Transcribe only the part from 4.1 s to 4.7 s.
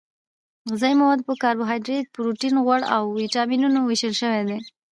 شوي دي